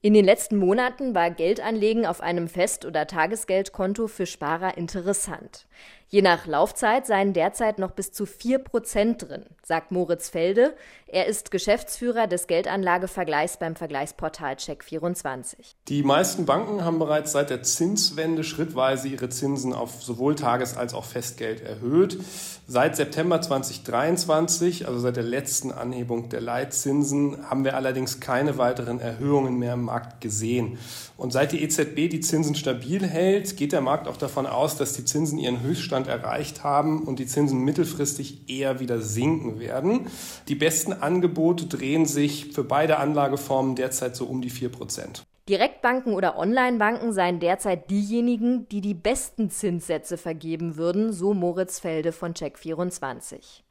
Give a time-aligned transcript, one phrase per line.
[0.00, 5.66] In den letzten Monaten war Geldanlegen auf einem Fest- oder Tagesgeldkonto für Sparer interessant.
[6.10, 10.74] Je nach Laufzeit seien derzeit noch bis zu 4 Prozent drin, sagt Moritz Felde.
[11.06, 15.56] Er ist Geschäftsführer des Geldanlagevergleichs beim Vergleichsportal Check24.
[15.88, 20.94] Die meisten Banken haben bereits seit der Zinswende schrittweise ihre Zinsen auf sowohl Tages- als
[20.94, 22.18] auch Festgeld erhöht.
[22.66, 29.00] Seit September 2023, also seit der letzten Anhebung der Leitzinsen, haben wir allerdings keine weiteren
[29.00, 30.78] Erhöhungen mehr im Markt gesehen.
[31.16, 34.92] Und seit die EZB die Zinsen stabil hält, geht der Markt auch davon aus, dass
[34.92, 40.06] die Zinsen ihren Höchststand erreicht haben und die Zinsen mittelfristig eher wieder sinken werden.
[40.46, 45.24] Die besten Angebote drehen sich für beide Anlageformen derzeit so um die 4 Prozent.
[45.48, 52.12] Direktbanken oder Onlinebanken seien derzeit diejenigen, die die besten Zinssätze vergeben würden, so Moritz Felde
[52.12, 53.62] von Check24.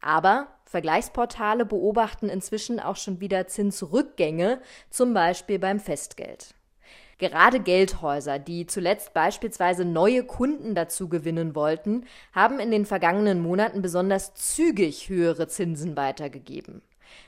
[0.00, 4.60] Aber Vergleichsportale beobachten inzwischen auch schon wieder Zinsrückgänge,
[4.90, 6.54] zum Beispiel beim Festgeld.
[7.18, 13.80] Gerade Geldhäuser, die zuletzt beispielsweise neue Kunden dazu gewinnen wollten, haben in den vergangenen Monaten
[13.80, 16.82] besonders zügig höhere Zinsen weitergegeben.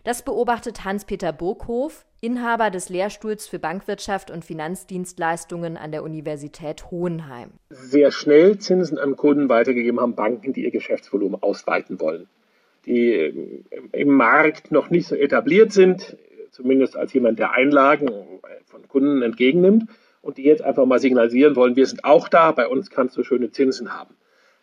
[0.05, 7.53] Das beobachtet Hans-Peter Burghof, Inhaber des Lehrstuhls für Bankwirtschaft und Finanzdienstleistungen an der Universität Hohenheim.
[7.71, 12.27] Sehr schnell Zinsen an Kunden weitergegeben haben Banken, die ihr Geschäftsvolumen ausweiten wollen,
[12.85, 16.17] die im Markt noch nicht so etabliert sind,
[16.51, 18.11] zumindest als jemand, der Einlagen
[18.89, 19.85] Kunden entgegennimmt
[20.23, 23.23] und die jetzt einfach mal signalisieren wollen, wir sind auch da, bei uns kannst du
[23.23, 24.15] schöne Zinsen haben.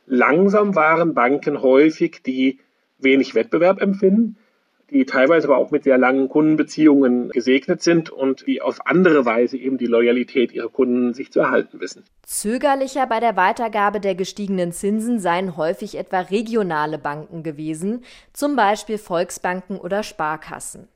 [0.06, 2.60] Langsam waren Banken häufig, die
[3.00, 4.38] wenig Wettbewerb empfinden,
[4.92, 9.58] die teilweise aber auch mit sehr langen Kundenbeziehungen gesegnet sind und die auf andere Weise
[9.58, 12.04] eben die Loyalität ihrer Kunden sich zu erhalten wissen.
[12.24, 19.00] Zögerlicher bei der Weitergabe der gestiegenen Zinsen seien häufig etwa regionale Banken gewesen, zum Beispiel
[19.00, 20.88] Volksbanken oder Sparkassen.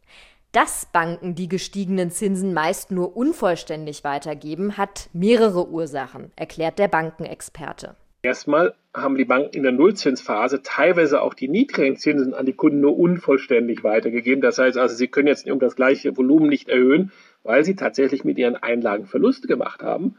[0.51, 7.95] Dass Banken die gestiegenen Zinsen meist nur unvollständig weitergeben, hat mehrere Ursachen, erklärt der Bankenexperte.
[8.23, 12.81] Erstmal haben die Banken in der Nullzinsphase teilweise auch die niedrigen Zinsen an die Kunden
[12.81, 14.41] nur unvollständig weitergegeben.
[14.41, 17.11] Das heißt also, sie können jetzt um das gleiche Volumen nicht erhöhen,
[17.43, 20.15] weil sie tatsächlich mit ihren Einlagen Verluste gemacht haben.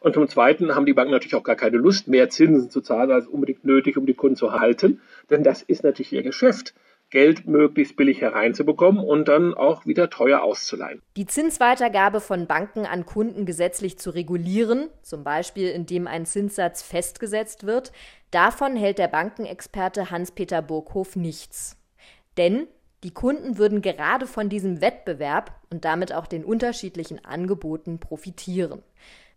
[0.00, 3.10] Und zum Zweiten haben die Banken natürlich auch gar keine Lust mehr, Zinsen zu zahlen,
[3.10, 5.02] als unbedingt nötig, um die Kunden zu halten.
[5.28, 6.74] Denn das ist natürlich ihr Geschäft.
[7.14, 11.00] Geld möglichst billig hereinzubekommen und dann auch wieder teuer auszuleihen.
[11.16, 17.64] Die Zinsweitergabe von Banken an Kunden gesetzlich zu regulieren, zum Beispiel indem ein Zinssatz festgesetzt
[17.64, 17.92] wird,
[18.32, 21.76] davon hält der Bankenexperte Hans-Peter Burghof nichts.
[22.36, 22.66] Denn
[23.04, 28.82] die Kunden würden gerade von diesem Wettbewerb und damit auch den unterschiedlichen Angeboten profitieren.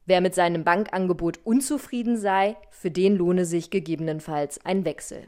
[0.08, 5.28] Wer mit seinem Bankangebot unzufrieden sei, für den lohne sich gegebenenfalls ein Wechsel.